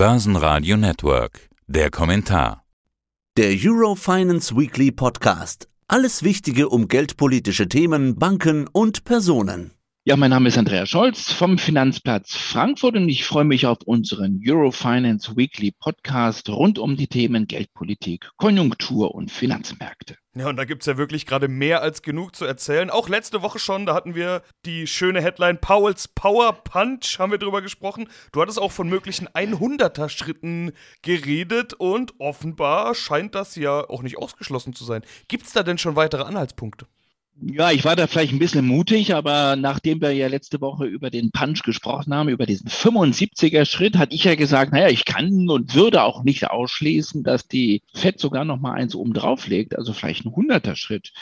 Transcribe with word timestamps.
Börsenradio 0.00 0.78
Network. 0.78 1.50
Der 1.66 1.90
Kommentar. 1.90 2.64
Der 3.36 3.50
Eurofinance 3.50 4.56
Weekly 4.56 4.92
Podcast. 4.92 5.68
Alles 5.88 6.22
Wichtige 6.22 6.70
um 6.70 6.88
geldpolitische 6.88 7.68
Themen, 7.68 8.16
Banken 8.16 8.66
und 8.66 9.04
Personen. 9.04 9.72
Ja, 10.04 10.16
mein 10.16 10.30
Name 10.30 10.48
ist 10.48 10.56
Andreas 10.56 10.88
Scholz 10.88 11.30
vom 11.30 11.58
Finanzplatz 11.58 12.34
Frankfurt 12.34 12.96
und 12.96 13.10
ich 13.10 13.26
freue 13.26 13.44
mich 13.44 13.66
auf 13.66 13.82
unseren 13.84 14.40
Eurofinance 14.42 15.36
Weekly 15.36 15.72
Podcast 15.72 16.48
rund 16.48 16.78
um 16.78 16.96
die 16.96 17.06
Themen 17.06 17.46
Geldpolitik, 17.46 18.30
Konjunktur 18.38 19.14
und 19.14 19.30
Finanzmärkte. 19.30 20.16
Ja, 20.34 20.48
und 20.48 20.56
da 20.56 20.64
gibt 20.64 20.80
es 20.80 20.86
ja 20.86 20.96
wirklich 20.96 21.26
gerade 21.26 21.48
mehr 21.48 21.82
als 21.82 22.00
genug 22.00 22.34
zu 22.34 22.46
erzählen. 22.46 22.88
Auch 22.88 23.10
letzte 23.10 23.42
Woche 23.42 23.58
schon, 23.58 23.84
da 23.84 23.92
hatten 23.92 24.14
wir 24.14 24.40
die 24.64 24.86
schöne 24.86 25.20
Headline 25.20 25.60
Powells 25.60 26.08
Power 26.08 26.54
Punch, 26.64 27.18
haben 27.18 27.32
wir 27.32 27.38
drüber 27.38 27.60
gesprochen. 27.60 28.08
Du 28.32 28.40
hattest 28.40 28.58
auch 28.58 28.72
von 28.72 28.88
möglichen 28.88 29.28
100er-Schritten 29.28 30.72
geredet 31.02 31.74
und 31.74 32.18
offenbar 32.18 32.94
scheint 32.94 33.34
das 33.34 33.54
ja 33.54 33.86
auch 33.90 34.02
nicht 34.02 34.16
ausgeschlossen 34.16 34.74
zu 34.74 34.86
sein. 34.86 35.02
Gibt 35.28 35.44
es 35.44 35.52
da 35.52 35.62
denn 35.62 35.76
schon 35.76 35.94
weitere 35.94 36.22
Anhaltspunkte? 36.22 36.86
Ja, 37.42 37.70
ich 37.70 37.84
war 37.84 37.96
da 37.96 38.06
vielleicht 38.06 38.32
ein 38.32 38.38
bisschen 38.38 38.66
mutig, 38.66 39.14
aber 39.14 39.56
nachdem 39.56 40.02
wir 40.02 40.12
ja 40.12 40.26
letzte 40.28 40.60
Woche 40.60 40.84
über 40.84 41.08
den 41.08 41.30
Punch 41.30 41.62
gesprochen 41.62 42.12
haben, 42.12 42.28
über 42.28 42.44
diesen 42.44 42.68
75er 42.68 43.64
Schritt, 43.64 43.96
hatte 43.96 44.14
ich 44.14 44.24
ja 44.24 44.34
gesagt, 44.34 44.72
naja, 44.72 44.88
ich 44.88 45.06
kann 45.06 45.48
und 45.48 45.74
würde 45.74 46.02
auch 46.02 46.22
nicht 46.22 46.50
ausschließen, 46.50 47.22
dass 47.22 47.48
die 47.48 47.82
FED 47.94 48.20
sogar 48.20 48.44
noch 48.44 48.60
mal 48.60 48.74
eins 48.74 48.94
oben 48.94 49.14
drauf 49.14 49.46
legt, 49.46 49.78
also 49.78 49.94
vielleicht 49.94 50.26
ein 50.26 50.32
100er 50.32 50.76
Schritt 50.76 51.12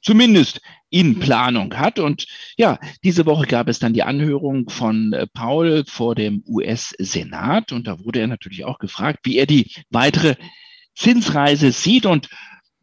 zumindest 0.00 0.60
in 0.90 1.18
Planung 1.18 1.74
hat. 1.74 1.98
Und 1.98 2.26
ja, 2.56 2.78
diese 3.02 3.26
Woche 3.26 3.46
gab 3.46 3.68
es 3.68 3.80
dann 3.80 3.94
die 3.94 4.04
Anhörung 4.04 4.68
von 4.68 5.12
äh, 5.12 5.26
Paul 5.26 5.84
vor 5.88 6.14
dem 6.14 6.44
US-Senat 6.46 7.72
und 7.72 7.88
da 7.88 7.98
wurde 8.04 8.20
er 8.20 8.28
natürlich 8.28 8.64
auch 8.64 8.78
gefragt, 8.78 9.20
wie 9.24 9.38
er 9.38 9.46
die 9.46 9.72
weitere 9.90 10.36
Zinsreise 10.94 11.72
sieht 11.72 12.06
und 12.06 12.28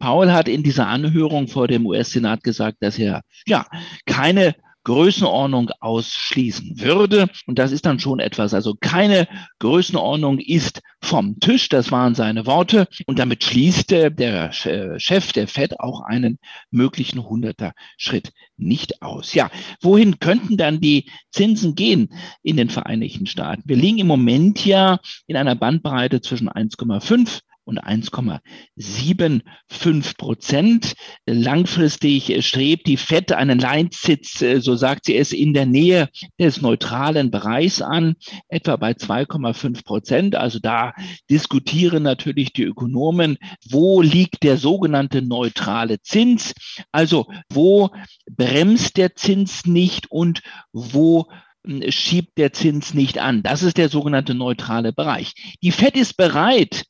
Paul 0.02 0.32
hat 0.32 0.48
in 0.48 0.64
dieser 0.64 0.88
Anhörung 0.88 1.46
vor 1.46 1.68
dem 1.68 1.86
US-Senat 1.86 2.42
gesagt, 2.42 2.78
dass 2.80 2.98
er 2.98 3.22
ja 3.46 3.66
keine 4.04 4.56
Größenordnung 4.82 5.70
ausschließen 5.78 6.80
würde. 6.80 7.28
Und 7.46 7.60
das 7.60 7.70
ist 7.70 7.86
dann 7.86 8.00
schon 8.00 8.18
etwas. 8.18 8.52
Also 8.52 8.74
keine 8.74 9.28
Größenordnung 9.60 10.40
ist 10.40 10.80
vom 11.00 11.38
Tisch. 11.38 11.68
Das 11.68 11.92
waren 11.92 12.16
seine 12.16 12.46
Worte. 12.46 12.88
Und 13.06 13.20
damit 13.20 13.44
schließt 13.44 13.92
der 13.92 14.50
Chef 14.50 15.32
der 15.32 15.46
FED 15.46 15.78
auch 15.78 16.00
einen 16.00 16.40
möglichen 16.72 17.22
hunderter 17.22 17.72
Schritt 17.96 18.32
nicht 18.56 19.02
aus. 19.02 19.34
Ja, 19.34 19.52
wohin 19.82 20.18
könnten 20.18 20.56
dann 20.56 20.80
die 20.80 21.08
Zinsen 21.30 21.76
gehen 21.76 22.08
in 22.42 22.56
den 22.56 22.70
Vereinigten 22.70 23.26
Staaten? 23.26 23.62
Wir 23.66 23.76
liegen 23.76 23.98
im 23.98 24.08
Moment 24.08 24.66
ja 24.66 24.98
in 25.28 25.36
einer 25.36 25.54
Bandbreite 25.54 26.20
zwischen 26.22 26.50
1,5 26.50 27.38
und 27.72 27.84
1,75 27.84 30.16
Prozent. 30.16 30.94
Langfristig 31.26 32.44
strebt 32.44 32.86
die 32.86 32.96
FED 32.96 33.32
einen 33.32 33.58
Leinsitz, 33.58 34.42
äh, 34.42 34.60
so 34.60 34.76
sagt 34.76 35.06
sie 35.06 35.16
es, 35.16 35.32
in 35.32 35.54
der 35.54 35.66
Nähe 35.66 36.08
des 36.38 36.60
neutralen 36.60 37.30
Bereichs 37.30 37.80
an, 37.80 38.14
etwa 38.48 38.76
bei 38.76 38.92
2,5 38.92 39.84
Prozent. 39.84 40.36
Also 40.36 40.58
da 40.58 40.92
diskutieren 41.30 42.02
natürlich 42.02 42.52
die 42.52 42.64
Ökonomen, 42.64 43.38
wo 43.68 44.02
liegt 44.02 44.42
der 44.42 44.58
sogenannte 44.58 45.22
neutrale 45.22 46.00
Zins? 46.02 46.54
Also 46.92 47.26
wo 47.50 47.90
bremst 48.30 48.96
der 48.96 49.14
Zins 49.14 49.66
nicht 49.66 50.10
und 50.10 50.42
wo 50.72 51.26
hm, 51.64 51.90
schiebt 51.90 52.38
der 52.38 52.52
Zins 52.52 52.94
nicht 52.94 53.18
an. 53.18 53.42
Das 53.42 53.62
ist 53.62 53.76
der 53.76 53.88
sogenannte 53.88 54.34
neutrale 54.34 54.92
Bereich. 54.92 55.34
Die 55.62 55.70
FED 55.70 55.96
ist 55.96 56.16
bereit, 56.16 56.84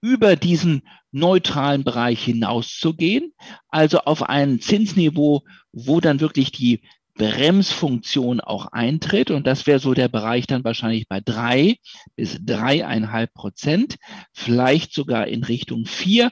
über 0.00 0.36
diesen 0.36 0.82
neutralen 1.10 1.84
Bereich 1.84 2.22
hinauszugehen, 2.22 3.32
also 3.68 4.00
auf 4.00 4.22
ein 4.22 4.60
Zinsniveau, 4.60 5.42
wo 5.72 6.00
dann 6.00 6.20
wirklich 6.20 6.52
die 6.52 6.82
Bremsfunktion 7.14 8.40
auch 8.40 8.66
eintritt. 8.66 9.30
Und 9.30 9.46
das 9.46 9.66
wäre 9.66 9.80
so 9.80 9.92
der 9.92 10.08
Bereich 10.08 10.46
dann 10.46 10.64
wahrscheinlich 10.64 11.08
bei 11.08 11.20
drei 11.20 11.76
bis 12.16 12.38
dreieinhalb 12.40 13.34
Prozent, 13.34 13.96
vielleicht 14.32 14.92
sogar 14.92 15.26
in 15.26 15.44
Richtung 15.44 15.84
vier, 15.84 16.30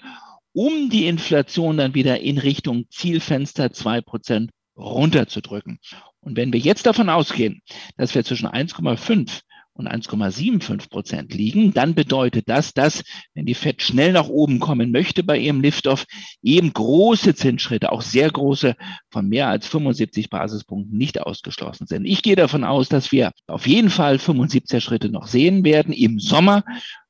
um 0.53 0.89
die 0.89 1.07
Inflation 1.07 1.77
dann 1.77 1.95
wieder 1.95 2.21
in 2.21 2.39
Richtung 2.39 2.87
Zielfenster 2.89 3.73
zwei 3.73 4.01
Prozent 4.01 4.51
runterzudrücken. 4.77 5.79
Und 6.21 6.37
wenn 6.37 6.53
wir 6.53 6.61
jetzt 6.61 6.87
davon 6.87 7.09
ausgehen, 7.09 7.63
dass 7.97 8.15
wir 8.15 8.25
zwischen 8.25 8.49
1,5 8.49 9.41
und 9.77 9.89
1,75 9.89 10.89
Prozent 10.89 11.35
liegen, 11.35 11.73
dann 11.73 11.95
bedeutet 11.95 12.49
das, 12.49 12.73
dass, 12.73 13.03
wenn 13.35 13.47
die 13.47 13.55
FED 13.55 13.83
schnell 13.83 14.13
nach 14.13 14.29
oben 14.29 14.59
kommen 14.59 14.91
möchte 14.91 15.23
bei 15.23 15.39
ihrem 15.39 15.61
Liftoff, 15.61 16.07
eben 16.43 16.73
große 16.73 17.35
Zinsschritte, 17.35 17.93
auch 17.93 18.03
sehr 18.03 18.31
große, 18.31 18.75
von 19.11 19.29
mehr 19.29 19.49
als 19.49 19.67
75 19.67 20.31
Basispunkten 20.31 20.97
nicht 20.97 21.21
ausgeschlossen 21.21 21.87
sind. 21.87 22.05
Ich 22.05 22.23
gehe 22.23 22.37
davon 22.37 22.65
aus, 22.65 22.89
dass 22.89 23.13
wir 23.13 23.33
auf 23.47 23.67
jeden 23.67 23.91
Fall 23.91 24.17
75er 24.17 24.81
Schritte 24.81 25.11
noch 25.11 25.27
sehen 25.27 25.65
werden 25.65 25.93
im 25.93 26.19
Sommer 26.19 26.65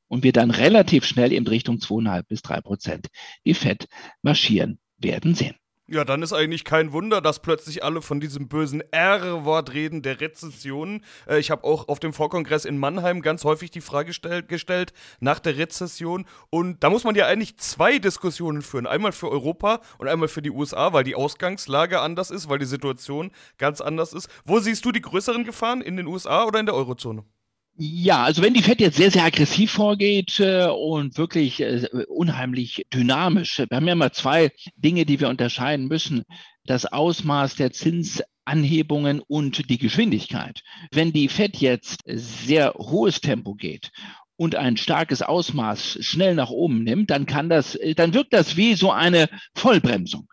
und 0.09 0.25
wir 0.25 0.33
dann 0.33 0.50
relativ 0.50 1.04
schnell 1.04 1.33
in 1.33 1.47
Richtung 1.47 1.77
2,5 1.77 2.22
bis 2.28 2.43
3 2.43 2.60
Prozent 2.60 3.06
die 3.44 3.54
FED 3.54 3.87
marschieren 4.22 4.78
werden 4.98 5.34
sehen. 5.34 5.56
Ja, 5.89 6.05
dann 6.05 6.21
ist 6.23 6.33
eigentlich 6.33 6.65
kein 6.65 6.93
Wunder, 6.93 7.21
dass 7.21 7.39
plötzlich 7.39 7.85
alle 7.85 8.03
von 8.03 8.19
diesem 8.19 8.49
bösen 8.49 8.83
R-Wort 8.91 9.73
reden, 9.73 10.03
der 10.03 10.21
Rezession. 10.21 11.01
Äh, 11.29 11.39
ich 11.39 11.53
habe 11.53 11.63
auch 11.63 11.87
auf 11.87 12.01
dem 12.01 12.13
Vorkongress 12.13 12.65
in 12.65 12.77
Mannheim 12.77 13.23
ganz 13.23 13.45
häufig 13.45 13.71
die 13.71 13.81
Frage 13.81 14.13
stell 14.13 14.43
gestellt 14.43 14.93
nach 15.21 15.39
der 15.39 15.59
Rezession. 15.59 16.27
Und 16.51 16.83
da 16.83 16.91
muss 16.91 17.05
man 17.05 17.15
ja 17.15 17.27
eigentlich 17.27 17.57
zwei 17.59 18.01
Diskussionen 18.01 18.63
führen. 18.63 18.89
Einmal 18.89 19.13
für 19.13 19.31
Europa 19.31 19.81
und 19.99 20.09
einmal 20.09 20.27
für 20.27 20.43
die 20.43 20.51
USA, 20.51 20.93
weil 20.93 21.05
die 21.05 21.15
Ausgangslage 21.15 22.01
anders 22.01 22.33
ist, 22.33 22.49
weil 22.49 22.59
die 22.59 22.65
Situation 22.65 23.31
ganz 23.57 23.81
anders 23.81 24.13
ist. 24.13 24.29
Wo 24.45 24.59
siehst 24.59 24.85
du 24.85 24.91
die 24.91 25.03
größeren 25.03 25.45
Gefahren? 25.45 25.83
In 25.83 25.97
den 25.97 26.09
USA 26.09 26.47
oder 26.47 26.59
in 26.59 26.67
der 26.67 26.75
Eurozone? 26.75 27.25
Ja, 27.79 28.25
also 28.25 28.41
wenn 28.41 28.55
die 28.55 28.63
FED 28.63 28.81
jetzt 28.81 28.97
sehr, 28.97 29.11
sehr 29.11 29.25
aggressiv 29.25 29.73
vorgeht 29.73 30.41
äh, 30.41 30.67
und 30.67 31.19
wirklich 31.19 31.61
äh, 31.61 31.87
unheimlich 32.09 32.87
dynamisch, 32.93 33.59
wir 33.59 33.77
haben 33.77 33.87
ja 33.87 33.95
mal 33.95 34.13
zwei 34.13 34.51
Dinge, 34.77 35.05
die 35.05 35.21
wir 35.21 35.29
unterscheiden 35.29 35.87
müssen. 35.87 36.25
Das 36.65 36.87
Ausmaß 36.87 37.57
der 37.57 37.73
Zinsanhebungen 37.73 39.21
und 39.21 39.69
die 39.69 39.77
Geschwindigkeit. 39.77 40.63
Wenn 40.91 41.13
die 41.13 41.29
FED 41.29 41.59
jetzt 41.59 42.01
sehr 42.07 42.73
hohes 42.79 43.21
Tempo 43.21 43.55
geht 43.55 43.91
und 44.37 44.55
ein 44.55 44.79
starkes 44.79 45.21
Ausmaß 45.21 45.99
schnell 46.01 46.35
nach 46.35 46.51
oben 46.51 46.83
nimmt, 46.83 47.11
dann 47.11 47.27
kann 47.27 47.51
das, 47.51 47.79
dann 47.97 48.15
wirkt 48.15 48.33
das 48.33 48.57
wie 48.57 48.75
so 48.75 48.91
eine 48.91 49.29
Vollbremsung. 49.55 50.29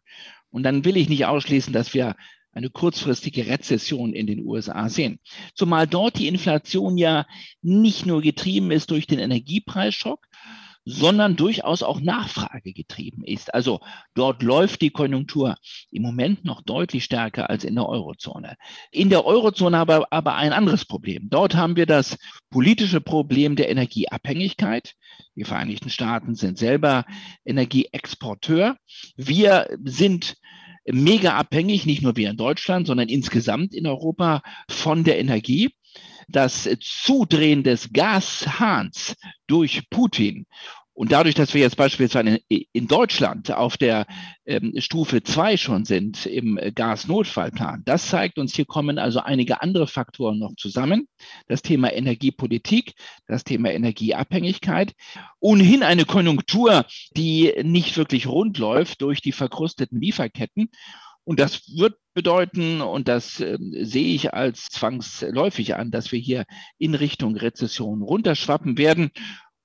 Und 0.50 0.64
dann 0.64 0.86
will 0.86 0.96
ich 0.96 1.10
nicht 1.10 1.26
ausschließen, 1.26 1.74
dass 1.74 1.94
wir 1.94 2.16
eine 2.54 2.70
kurzfristige 2.70 3.48
Rezession 3.48 4.14
in 4.14 4.28
den 4.28 4.46
USA 4.46 4.90
sehen. 4.90 5.20
Zumal 5.56 5.88
dort 5.88 6.20
die 6.20 6.28
Inflation 6.28 6.98
ja 6.98 7.26
nicht 7.62 8.06
nur 8.06 8.22
getrieben 8.22 8.72
ist 8.72 8.92
durch 8.92 9.08
den 9.08 9.20
Energiepreisschock, 9.20 10.28
sondern 10.86 11.36
durchaus 11.36 11.82
auch 11.82 12.02
Nachfrage 12.02 12.74
getrieben 12.74 13.24
ist. 13.24 13.54
Also 13.54 13.80
dort 14.16 14.44
läuft 14.44 14.82
die 14.82 14.90
Konjunktur 14.90 15.56
im 15.92 16.04
Moment 16.04 16.44
noch 16.44 16.62
deutlich 16.62 17.06
stärker 17.06 17.50
als 17.50 17.64
in 17.64 17.76
der 17.76 17.88
Eurozone. 17.88 18.58
In 18.92 19.10
der 19.10 19.26
Eurozone 19.26 19.78
aber, 19.78 20.08
aber 20.12 20.36
ein 20.36 20.54
anderes 20.54 20.86
Problem. 20.86 21.30
Dort 21.30 21.56
haben 21.56 21.76
wir 21.76 21.86
das 21.86 22.18
politische 22.50 23.02
Problem 23.02 23.56
der 23.56 23.70
Energieabhängigkeit. 23.70 24.94
Die 25.36 25.46
Vereinigten 25.46 25.90
Staaten 25.90 26.36
sind 26.36 26.58
selber 26.58 27.06
Energieexporteur. 27.46 28.76
Wir 29.16 29.68
sind 29.84 30.36
mega 30.86 31.36
abhängig, 31.36 31.86
nicht 31.86 32.02
nur 32.02 32.16
wir 32.16 32.30
in 32.30 32.38
Deutschland, 32.38 32.88
sondern 32.88 33.10
insgesamt 33.10 33.74
in 33.74 33.88
Europa 33.88 34.42
von 34.70 35.04
der 35.04 35.20
Energie. 35.20 35.74
Das 36.28 36.70
Zudrehen 36.80 37.64
des 37.64 37.92
Gashahns 37.92 39.16
durch 39.48 39.90
Putin 39.90 40.46
und 40.96 41.12
dadurch, 41.12 41.34
dass 41.34 41.54
wir 41.54 41.62
jetzt 41.62 41.76
beispielsweise 41.76 42.40
in 42.48 42.88
Deutschland 42.88 43.52
auf 43.52 43.78
der 43.78 44.06
ähm, 44.46 44.74
Stufe 44.78 45.24
zwei 45.24 45.58
schon 45.58 45.86
sind 45.86 46.28
im 46.28 46.60
Gasnotfallplan, 46.76 47.82
das 47.86 48.10
zeigt 48.10 48.38
uns, 48.38 48.56
hier 48.56 48.66
kommen 48.66 49.00
also 49.00 49.20
einige 49.20 49.62
andere 49.62 49.88
Faktoren 49.88 50.38
noch 50.38 50.56
zusammen. 50.56 51.08
Das 51.48 51.64
Thema 51.64 51.92
Energiepolitik, 51.92 52.94
das 53.28 53.44
Thema 53.44 53.72
Energieabhängigkeit, 53.72 54.94
ohnehin 55.40 55.82
eine 55.82 56.06
Konjunktur, 56.06 56.86
die 57.18 57.54
nicht 57.64 57.98
wirklich 57.98 58.28
rund 58.28 58.60
läuft 58.60 59.02
durch 59.02 59.22
die 59.22 59.32
verkrusteten 59.32 60.00
Lieferketten. 60.00 60.70
Und 61.26 61.40
das 61.40 61.76
wird 61.76 61.96
bedeuten, 62.14 62.82
und 62.82 63.08
das 63.08 63.40
äh, 63.40 63.58
sehe 63.60 64.14
ich 64.14 64.34
als 64.34 64.66
zwangsläufig 64.66 65.76
an, 65.76 65.90
dass 65.90 66.12
wir 66.12 66.20
hier 66.20 66.46
in 66.78 66.96
Richtung 66.96 67.36
Rezession 67.36 68.02
runterschwappen 68.02 68.78
werden. 68.78 69.12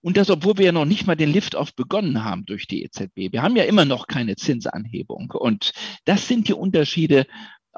Und 0.01 0.17
das, 0.17 0.31
obwohl 0.31 0.59
wir 0.59 0.67
ja 0.67 0.73
noch 0.73 0.85
nicht 0.85 1.07
mal 1.07 1.17
den 1.17 1.33
Lift-Off 1.33 1.75
begonnen 1.75 2.25
haben 2.25 2.45
durch 2.47 2.67
die 2.67 2.83
EZB. 2.85 3.33
Wir 3.33 3.43
haben 3.43 3.57
ja 3.57 3.65
immer 3.65 3.85
noch 3.85 4.07
keine 4.07 4.37
Zinsanhebung. 4.37 5.33
Und 5.33 5.73
das 6.05 6.29
sind 6.29 6.49
die 6.49 6.55
Unterschiede, 6.55 7.27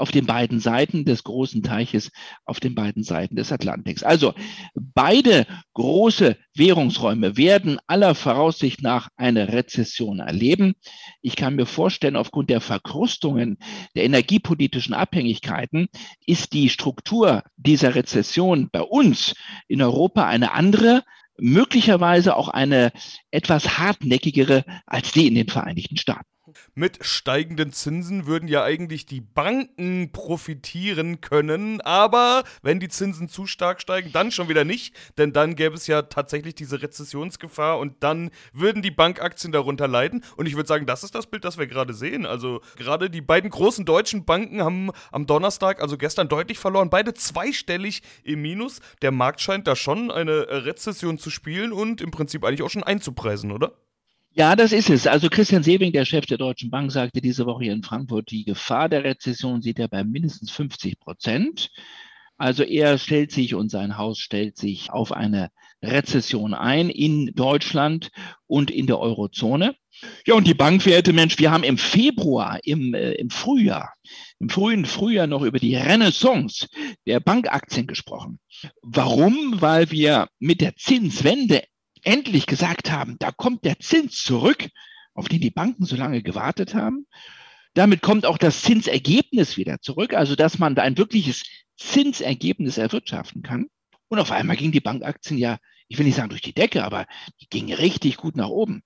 auf 0.01 0.11
den 0.11 0.27
beiden 0.27 0.61
Seiten 0.61 1.05
des 1.05 1.25
großen 1.25 1.63
Teiches, 1.63 2.11
auf 2.45 2.59
den 2.59 2.75
beiden 2.75 3.03
Seiten 3.03 3.37
des 3.37 3.53
Atlantiks. 3.53 4.03
Also 4.03 4.35
beide 4.75 5.47
große 5.75 6.37
Währungsräume 6.55 7.37
werden 7.37 7.79
aller 7.87 8.15
Voraussicht 8.15 8.83
nach 8.83 9.09
eine 9.17 9.53
Rezession 9.53 10.21
erleben. 10.21 10.75
Ich 11.21 11.37
kann 11.37 11.57
mir 11.57 11.67
vorstellen, 11.67 12.17
aufgrund 12.17 12.51
der 12.51 12.61
Verkrustungen, 12.61 13.59
der 13.95 14.05
energiepolitischen 14.05 14.95
Abhängigkeiten, 14.95 15.89
ist 16.27 16.55
die 16.55 16.71
Struktur 16.71 17.43
dieser 17.57 17.95
Rezession 17.95 18.71
bei 18.73 18.83
uns 18.83 19.35
in 19.69 19.83
Europa 19.83 20.27
eine 20.27 20.53
andere, 20.53 21.05
möglicherweise 21.41 22.37
auch 22.37 22.49
eine 22.49 22.93
etwas 23.31 23.79
hartnäckigere 23.79 24.65
als 24.87 25.13
die 25.13 25.27
in 25.27 25.35
den 25.35 25.49
Vereinigten 25.49 25.97
Staaten. 25.97 26.30
Mit 26.75 26.99
steigenden 27.05 27.73
Zinsen 27.73 28.27
würden 28.27 28.49
ja 28.49 28.63
eigentlich 28.63 29.07
die 29.07 29.21
Banken 29.21 30.13
profitieren 30.13 31.21
können, 31.21 31.81
aber 31.81 32.45
wenn 32.63 32.81
die 32.81 32.89
Zinsen 32.89 33.29
zu 33.29 33.47
stark 33.47 33.81
steigen, 33.81 34.13
dann 34.13 34.31
schon 34.31 34.49
wieder 34.49 34.65
nicht, 34.65 34.95
denn 35.19 35.33
dann 35.33 35.57
gäbe 35.57 35.75
es 35.75 35.87
ja 35.87 36.03
tatsächlich 36.03 36.55
diese 36.55 36.83
Rezessionsgefahr 36.83 37.79
und 37.79 38.03
dann 38.03 38.31
würden 38.53 38.83
die 38.83 38.91
Bankaktien 38.91 39.53
darunter 39.53 39.89
leiden. 39.89 40.25
Und 40.37 40.47
ich 40.47 40.57
würde 40.57 40.67
sagen, 40.67 40.87
das 40.87 41.05
ist 41.05 41.15
das 41.15 41.27
Bild, 41.27 41.45
das 41.45 41.59
wir 41.59 41.67
gerade 41.67 41.95
sehen. 41.95 42.27
Also 42.27 42.61
gerade 42.77 43.11
die 43.11 43.21
beiden 43.21 43.51
großen 43.51 43.85
deutschen 43.85 44.25
Banken 44.25 44.63
haben 44.63 44.91
am 45.13 45.27
Donnerstag, 45.27 45.81
also 45.81 45.97
gestern, 45.97 46.29
deutlich 46.29 46.59
verloren, 46.59 46.91
beide 46.91 47.15
zweistellig 47.15 48.03
im 48.23 48.43
Minus. 48.43 48.81
Der 49.03 49.13
Markt 49.13 49.41
scheint 49.41 49.67
da 49.67 49.77
schon 49.77 50.11
eine 50.11 50.65
Rezession 50.65 51.19
zu 51.19 51.31
spielen 51.31 51.73
und 51.73 52.01
im 52.01 52.11
Prinzip 52.11 52.45
eigentlich 52.45 52.63
auch 52.63 52.71
schon 52.71 52.85
einzupreisen, 52.85 53.53
oder? 53.53 53.73
Ja, 54.33 54.55
das 54.55 54.73
ist 54.73 54.91
es. 54.91 55.07
Also 55.07 55.29
Christian 55.29 55.65
Sewing, 55.65 55.93
der 55.93 56.05
Chef 56.05 56.25
der 56.25 56.39
Deutschen 56.39 56.71
Bank, 56.71 56.93
sagte 56.93 57.21
diese 57.21 57.47
Woche 57.47 57.65
hier 57.65 57.73
in 57.73 57.83
Frankfurt, 57.83 58.31
die 58.31 58.45
Gefahr 58.45 58.89
der 58.89 59.03
Rezession 59.03 59.61
sieht 59.61 59.81
er 59.81 59.89
bei 59.89 60.05
mindestens 60.05 60.53
50 60.53 61.01
Prozent. 61.01 61.71
Also 62.37 62.63
er 62.63 62.97
stellt 62.97 63.33
sich 63.33 63.55
und 63.55 63.71
sein 63.71 63.99
Haus 63.99 64.19
stellt 64.19 64.57
sich 64.57 64.91
auf 64.91 65.13
eine 65.13 65.51
Rezession 65.83 66.55
ein 66.55 66.91
in 66.91 67.35
Deutschland 67.35 68.11
und 68.47 68.71
in 68.71 68.87
der 68.87 68.99
Eurozone. 69.01 69.75
Ja, 70.27 70.35
und 70.35 70.47
die 70.47 70.55
Bankwerte, 70.55 71.13
Mensch, 71.13 71.39
wir 71.39 71.51
haben 71.51 71.65
im 71.65 71.77
Februar, 71.77 72.59
im, 72.63 72.95
äh, 72.95 73.13
im 73.13 73.29
Frühjahr, 73.29 73.93
im 74.39 74.49
frühen 74.49 74.87
Frühjahr 74.87 75.27
noch 75.27 75.43
über 75.43 75.59
die 75.59 75.77
Renaissance 75.77 76.67
der 77.07 77.21
Bankaktien 77.21 77.87
gesprochen. 77.87 78.39
Warum? 78.81 79.61
Weil 79.61 79.91
wir 79.91 80.29
mit 80.39 80.61
der 80.61 80.77
Zinswende 80.77 81.65
endlich 82.03 82.47
gesagt 82.47 82.91
haben, 82.91 83.17
da 83.19 83.31
kommt 83.31 83.65
der 83.65 83.79
Zins 83.79 84.23
zurück, 84.23 84.69
auf 85.15 85.29
den 85.29 85.41
die 85.41 85.51
Banken 85.51 85.85
so 85.85 85.97
lange 85.97 86.23
gewartet 86.23 86.75
haben. 86.75 87.07
Damit 87.75 88.03
kommt 88.03 88.27
auch 88.27 88.39
das 88.39 88.63
Zinsergebnis 88.63 89.57
wieder 89.57 89.81
zurück, 89.81 90.15
also 90.15 90.35
dass 90.35 90.59
man 90.59 90.75
da 90.75 90.83
ein 90.83 90.99
wirkliches 90.99 91.43
Zinsergebnis 91.77 92.79
erwirtschaften 92.79 93.43
kann. 93.43 93.67
Und 94.09 94.19
auf 94.19 94.33
einmal 94.33 94.57
gingen 94.57 94.73
die 94.73 94.81
Bankaktien 94.81 95.39
ja, 95.39 95.59
ich 95.91 95.99
will 95.99 96.07
nicht 96.07 96.15
sagen 96.15 96.31
durch 96.31 96.41
die 96.41 96.55
Decke, 96.55 96.85
aber 96.85 97.07
die 97.41 97.49
gingen 97.49 97.75
richtig 97.75 98.17
gut 98.17 98.37
nach 98.37 98.49
oben. 98.49 98.85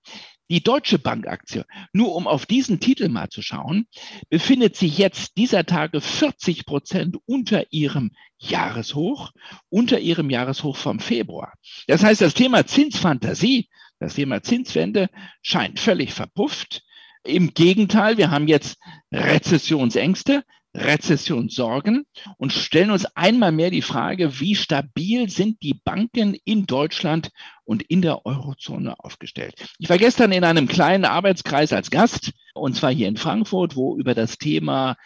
Die 0.49 0.63
Deutsche 0.63 0.99
Bankaktie, 0.99 1.65
nur 1.93 2.15
um 2.15 2.27
auf 2.27 2.47
diesen 2.47 2.81
Titel 2.81 3.09
mal 3.11 3.29
zu 3.29 3.43
schauen, 3.43 3.87
befindet 4.31 4.75
sich 4.75 4.97
jetzt 4.97 5.37
dieser 5.37 5.67
Tage 5.67 6.01
40 6.01 6.65
Prozent 6.65 7.19
unter 7.27 7.73
ihrem 7.73 8.13
Jahreshoch, 8.39 9.33
unter 9.69 10.01
ihrem 10.01 10.31
Jahreshoch 10.31 10.77
vom 10.77 10.99
Februar. 10.99 11.53
Das 11.87 12.03
heißt, 12.03 12.23
das 12.23 12.33
Thema 12.33 12.67
Zinsfantasie, 12.67 13.69
das 13.99 14.15
Thema 14.15 14.43
Zinswende 14.43 15.11
scheint 15.43 15.81
völlig 15.81 16.13
verpufft. 16.15 16.83
Im 17.23 17.53
Gegenteil, 17.53 18.17
wir 18.17 18.31
haben 18.31 18.49
jetzt 18.49 18.79
Rezessionsängste, 19.13 20.43
Rezessionssorgen 20.75 22.05
und 22.37 22.53
stellen 22.53 22.91
uns 22.91 23.05
einmal 23.15 23.53
mehr 23.53 23.71
die 23.71 23.83
Frage, 23.83 24.41
wie 24.41 24.57
stabil 24.57 25.31
sind 25.31 25.63
die 25.63 25.75
Banken 25.75 26.35
in 26.45 26.67
Deutschland 26.67 27.31
und 27.65 27.83
in 27.83 28.03
der 28.03 28.27
Eurozone 28.27 28.99
aufgestellt. 28.99 29.55
Ich 29.79 29.89
war 29.89 29.99
gestern 29.99 30.33
in 30.33 30.45
einem 30.45 30.67
kleinen 30.67 31.05
Arbeitskreis 31.05 31.73
als 31.73 31.91
Gast, 31.91 32.33
und 32.55 32.75
zwar 32.75 32.93
hier 32.93 33.09
in 33.09 33.17
Frankfurt, 33.17 33.77
wo 33.77 33.97
über 33.97 34.15
das 34.15 34.37
Thema 34.37 34.97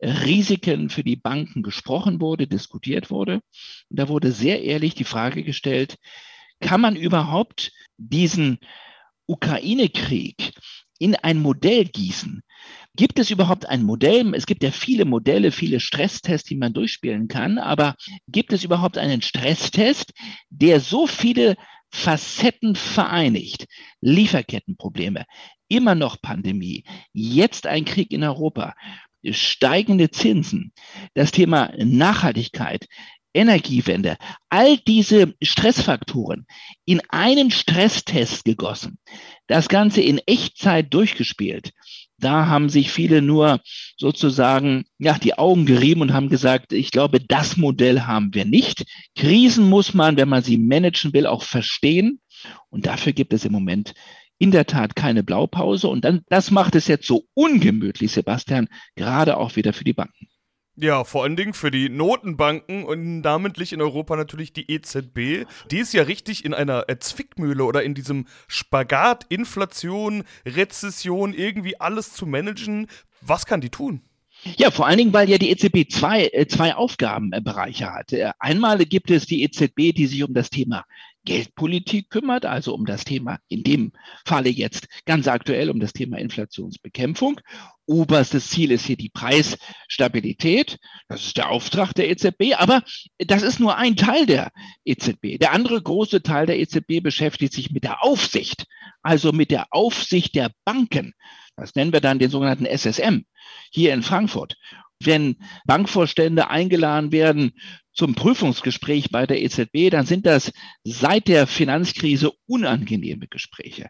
Risiken 0.00 0.90
für 0.90 1.04
die 1.04 1.16
Banken 1.16 1.62
gesprochen 1.62 2.20
wurde, 2.20 2.46
diskutiert 2.46 3.10
wurde. 3.10 3.40
Und 3.88 3.98
da 3.98 4.08
wurde 4.08 4.32
sehr 4.32 4.62
ehrlich 4.62 4.94
die 4.94 5.04
Frage 5.04 5.42
gestellt, 5.42 5.96
kann 6.60 6.80
man 6.80 6.96
überhaupt 6.96 7.72
diesen 7.96 8.58
Ukraine-Krieg 9.26 10.52
in 10.98 11.14
ein 11.16 11.38
Modell 11.38 11.84
gießen, 11.84 12.42
Gibt 12.98 13.20
es 13.20 13.30
überhaupt 13.30 13.68
ein 13.68 13.84
Modell? 13.84 14.34
Es 14.34 14.44
gibt 14.44 14.64
ja 14.64 14.72
viele 14.72 15.04
Modelle, 15.04 15.52
viele 15.52 15.78
Stresstests, 15.78 16.48
die 16.48 16.56
man 16.56 16.72
durchspielen 16.72 17.28
kann, 17.28 17.58
aber 17.58 17.94
gibt 18.26 18.52
es 18.52 18.64
überhaupt 18.64 18.98
einen 18.98 19.22
Stresstest, 19.22 20.12
der 20.50 20.80
so 20.80 21.06
viele 21.06 21.54
Facetten 21.92 22.74
vereinigt? 22.74 23.66
Lieferkettenprobleme, 24.00 25.26
immer 25.68 25.94
noch 25.94 26.20
Pandemie, 26.20 26.82
jetzt 27.12 27.68
ein 27.68 27.84
Krieg 27.84 28.10
in 28.10 28.24
Europa, 28.24 28.74
steigende 29.30 30.10
Zinsen, 30.10 30.72
das 31.14 31.30
Thema 31.30 31.72
Nachhaltigkeit, 31.78 32.88
Energiewende, 33.38 34.16
all 34.48 34.76
diese 34.78 35.34
Stressfaktoren 35.42 36.46
in 36.84 37.00
einen 37.08 37.50
Stresstest 37.50 38.44
gegossen, 38.44 38.98
das 39.46 39.68
Ganze 39.68 40.02
in 40.02 40.18
Echtzeit 40.26 40.92
durchgespielt 40.92 41.72
da 42.18 42.46
haben 42.46 42.68
sich 42.68 42.90
viele 42.90 43.22
nur 43.22 43.60
sozusagen 43.96 44.84
ja, 44.98 45.18
die 45.18 45.38
Augen 45.38 45.66
gerieben 45.66 46.02
und 46.02 46.12
haben 46.12 46.28
gesagt, 46.28 46.72
ich 46.72 46.90
glaube, 46.90 47.20
das 47.20 47.56
Modell 47.56 48.02
haben 48.02 48.34
wir 48.34 48.44
nicht. 48.44 48.84
Krisen 49.16 49.68
muss 49.68 49.94
man, 49.94 50.16
wenn 50.16 50.28
man 50.28 50.42
sie 50.42 50.58
managen 50.58 51.12
will, 51.12 51.26
auch 51.26 51.44
verstehen. 51.44 52.20
Und 52.70 52.86
dafür 52.86 53.12
gibt 53.12 53.32
es 53.32 53.44
im 53.44 53.52
Moment 53.52 53.94
in 54.38 54.50
der 54.50 54.66
Tat 54.66 54.96
keine 54.96 55.22
Blaupause. 55.22 55.88
Und 55.88 56.04
dann, 56.04 56.22
das 56.28 56.50
macht 56.50 56.74
es 56.74 56.88
jetzt 56.88 57.06
so 57.06 57.24
ungemütlich, 57.34 58.12
Sebastian, 58.12 58.68
gerade 58.96 59.36
auch 59.36 59.56
wieder 59.56 59.72
für 59.72 59.84
die 59.84 59.92
Banken. 59.92 60.28
Ja, 60.80 61.02
vor 61.02 61.24
allen 61.24 61.34
Dingen 61.34 61.54
für 61.54 61.72
die 61.72 61.88
Notenbanken 61.88 62.84
und 62.84 63.20
namentlich 63.20 63.72
in 63.72 63.82
Europa 63.82 64.14
natürlich 64.14 64.52
die 64.52 64.70
EZB. 64.70 65.44
Die 65.72 65.78
ist 65.78 65.92
ja 65.92 66.04
richtig 66.04 66.44
in 66.44 66.54
einer 66.54 66.86
Zwickmühle 67.00 67.64
oder 67.64 67.82
in 67.82 67.94
diesem 67.94 68.26
Spagat, 68.46 69.26
Inflation, 69.28 70.22
Rezession, 70.46 71.34
irgendwie 71.34 71.80
alles 71.80 72.12
zu 72.12 72.26
managen. 72.26 72.86
Was 73.20 73.44
kann 73.44 73.60
die 73.60 73.70
tun? 73.70 74.02
Ja, 74.56 74.70
vor 74.70 74.86
allen 74.86 74.98
Dingen, 74.98 75.12
weil 75.12 75.28
ja 75.28 75.36
die 75.36 75.50
EZB 75.50 75.90
zwei, 75.90 76.26
äh, 76.26 76.46
zwei 76.46 76.76
Aufgabenbereiche 76.76 77.92
hat. 77.92 78.12
Äh, 78.12 78.30
einmal 78.38 78.78
gibt 78.84 79.10
es 79.10 79.26
die 79.26 79.42
EZB, 79.42 79.92
die 79.92 80.06
sich 80.06 80.22
um 80.22 80.32
das 80.32 80.48
Thema 80.48 80.84
Geldpolitik 81.24 82.08
kümmert, 82.08 82.46
also 82.46 82.72
um 82.72 82.86
das 82.86 83.04
Thema, 83.04 83.40
in 83.48 83.64
dem 83.64 83.92
Falle 84.24 84.48
jetzt 84.48 84.86
ganz 85.06 85.26
aktuell 85.26 85.70
um 85.70 85.80
das 85.80 85.92
Thema 85.92 86.18
Inflationsbekämpfung. 86.18 87.40
Oberstes 87.88 88.50
Ziel 88.50 88.70
ist 88.70 88.84
hier 88.84 88.98
die 88.98 89.08
Preisstabilität. 89.08 90.78
Das 91.08 91.24
ist 91.24 91.38
der 91.38 91.48
Auftrag 91.48 91.94
der 91.94 92.10
EZB, 92.10 92.54
aber 92.58 92.82
das 93.16 93.42
ist 93.42 93.60
nur 93.60 93.78
ein 93.78 93.96
Teil 93.96 94.26
der 94.26 94.50
EZB. 94.84 95.38
Der 95.40 95.52
andere 95.52 95.80
große 95.80 96.22
Teil 96.22 96.44
der 96.44 96.58
EZB 96.58 97.02
beschäftigt 97.02 97.54
sich 97.54 97.70
mit 97.70 97.84
der 97.84 98.04
Aufsicht, 98.04 98.66
also 99.02 99.32
mit 99.32 99.50
der 99.50 99.68
Aufsicht 99.70 100.34
der 100.34 100.50
Banken. 100.66 101.14
Das 101.56 101.74
nennen 101.74 101.92
wir 101.94 102.02
dann 102.02 102.18
den 102.18 102.30
sogenannten 102.30 102.66
SSM 102.66 103.24
hier 103.70 103.94
in 103.94 104.02
Frankfurt. 104.02 104.56
Wenn 105.00 105.36
Bankvorstände 105.64 106.50
eingeladen 106.50 107.10
werden 107.10 107.52
zum 107.92 108.14
Prüfungsgespräch 108.14 109.10
bei 109.10 109.26
der 109.26 109.40
EZB, 109.42 109.90
dann 109.90 110.06
sind 110.06 110.26
das 110.26 110.52
seit 110.84 111.28
der 111.28 111.46
Finanzkrise 111.46 112.32
unangenehme 112.46 113.28
Gespräche. 113.28 113.88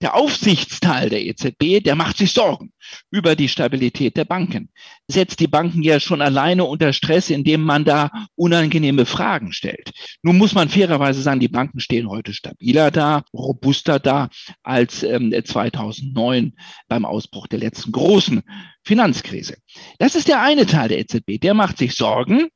Der 0.00 0.14
Aufsichtsteil 0.14 1.08
der 1.08 1.24
EZB, 1.24 1.82
der 1.82 1.94
macht 1.94 2.18
sich 2.18 2.32
Sorgen 2.32 2.72
über 3.10 3.36
die 3.36 3.48
Stabilität 3.48 4.16
der 4.16 4.24
Banken, 4.24 4.70
setzt 5.08 5.40
die 5.40 5.46
Banken 5.46 5.82
ja 5.82 6.00
schon 6.00 6.22
alleine 6.22 6.64
unter 6.64 6.92
Stress, 6.92 7.30
indem 7.30 7.62
man 7.62 7.84
da 7.84 8.10
unangenehme 8.34 9.06
Fragen 9.06 9.52
stellt. 9.52 9.92
Nun 10.22 10.38
muss 10.38 10.54
man 10.54 10.68
fairerweise 10.68 11.22
sagen, 11.22 11.40
die 11.40 11.48
Banken 11.48 11.80
stehen 11.80 12.08
heute 12.08 12.32
stabiler 12.32 12.90
da, 12.90 13.24
robuster 13.32 13.98
da 13.98 14.28
als 14.62 15.02
ähm, 15.02 15.32
2009 15.32 16.52
beim 16.88 17.04
Ausbruch 17.04 17.46
der 17.46 17.58
letzten 17.58 17.92
großen 17.92 18.42
Finanzkrise. 18.84 19.56
Das 19.98 20.14
ist 20.14 20.28
der 20.28 20.42
eine 20.42 20.66
Teil 20.66 20.88
der 20.88 20.98
EZB, 20.98 21.40
der 21.40 21.54
macht 21.54 21.78
sich 21.78 21.94
Sorgen 21.94 22.48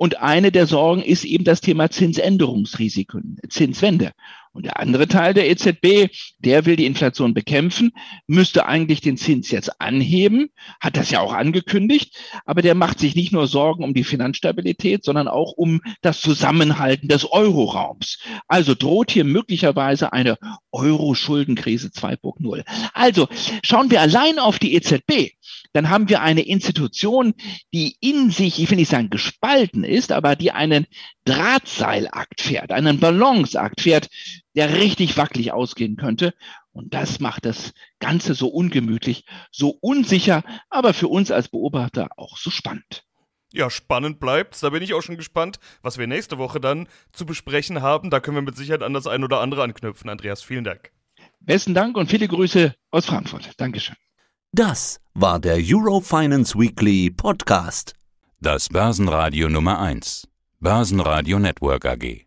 und 0.00 0.22
eine 0.22 0.50
der 0.50 0.66
Sorgen 0.66 1.02
ist 1.02 1.26
eben 1.26 1.44
das 1.44 1.60
Thema 1.60 1.90
Zinsänderungsrisiken, 1.90 3.36
Zinswende. 3.50 4.12
Und 4.52 4.64
der 4.64 4.80
andere 4.80 5.06
Teil 5.06 5.34
der 5.34 5.48
EZB, 5.50 6.08
der 6.38 6.64
will 6.64 6.76
die 6.76 6.86
Inflation 6.86 7.34
bekämpfen, 7.34 7.92
müsste 8.26 8.64
eigentlich 8.64 9.02
den 9.02 9.18
Zins 9.18 9.50
jetzt 9.50 9.78
anheben, 9.78 10.48
hat 10.80 10.96
das 10.96 11.10
ja 11.10 11.20
auch 11.20 11.34
angekündigt, 11.34 12.16
aber 12.46 12.62
der 12.62 12.74
macht 12.74 12.98
sich 12.98 13.14
nicht 13.14 13.30
nur 13.30 13.46
Sorgen 13.46 13.84
um 13.84 13.92
die 13.92 14.02
Finanzstabilität, 14.02 15.04
sondern 15.04 15.28
auch 15.28 15.52
um 15.52 15.82
das 16.00 16.22
Zusammenhalten 16.22 17.06
des 17.06 17.30
Euroraums. 17.30 18.20
Also 18.48 18.74
droht 18.74 19.10
hier 19.10 19.24
möglicherweise 19.24 20.14
eine 20.14 20.38
Euro-Schuldenkrise 20.72 21.88
2.0. 21.88 22.64
Also 22.94 23.28
schauen 23.62 23.90
wir 23.90 24.00
allein 24.00 24.38
auf 24.38 24.58
die 24.58 24.74
EZB, 24.74 25.34
dann 25.72 25.90
haben 25.90 26.08
wir 26.08 26.20
eine 26.20 26.42
Institution, 26.42 27.34
die 27.72 27.96
in 28.00 28.30
sich, 28.30 28.60
ich 28.60 28.70
will 28.70 28.78
nicht 28.78 28.90
sagen 28.90 29.10
gespalten 29.10 29.84
ist, 29.84 30.12
aber 30.12 30.36
die 30.36 30.52
einen 30.52 30.86
Drahtseilakt 31.24 32.40
fährt, 32.40 32.72
einen 32.72 32.98
Balanceakt 32.98 33.80
fährt, 33.80 34.08
der 34.54 34.74
richtig 34.74 35.16
wackelig 35.16 35.52
ausgehen 35.52 35.96
könnte. 35.96 36.34
Und 36.72 36.94
das 36.94 37.20
macht 37.20 37.44
das 37.44 37.72
Ganze 37.98 38.34
so 38.34 38.48
ungemütlich, 38.48 39.24
so 39.50 39.76
unsicher, 39.80 40.42
aber 40.68 40.94
für 40.94 41.08
uns 41.08 41.30
als 41.30 41.48
Beobachter 41.48 42.08
auch 42.16 42.36
so 42.36 42.50
spannend. 42.50 43.04
Ja, 43.52 43.68
spannend 43.68 44.20
bleibt's. 44.20 44.60
Da 44.60 44.70
bin 44.70 44.82
ich 44.82 44.94
auch 44.94 45.02
schon 45.02 45.16
gespannt, 45.16 45.58
was 45.82 45.98
wir 45.98 46.06
nächste 46.06 46.38
Woche 46.38 46.60
dann 46.60 46.88
zu 47.12 47.26
besprechen 47.26 47.82
haben. 47.82 48.10
Da 48.10 48.20
können 48.20 48.36
wir 48.36 48.42
mit 48.42 48.56
Sicherheit 48.56 48.84
an 48.84 48.94
das 48.94 49.08
ein 49.08 49.24
oder 49.24 49.40
andere 49.40 49.64
anknüpfen. 49.64 50.08
Andreas, 50.08 50.42
vielen 50.42 50.62
Dank. 50.62 50.92
Besten 51.40 51.74
Dank 51.74 51.96
und 51.96 52.08
viele 52.08 52.28
Grüße 52.28 52.74
aus 52.90 53.06
Frankfurt. 53.06 53.50
Dankeschön. 53.56 53.96
Das 54.52 54.98
war 55.14 55.38
der 55.38 55.58
Eurofinance 55.60 56.58
Weekly 56.58 57.08
Podcast. 57.08 57.94
Das 58.40 58.68
Börsenradio 58.68 59.48
Nummer 59.48 59.78
1. 59.78 60.26
Börsenradio 60.58 61.38
Network 61.38 61.84
AG. 61.84 62.26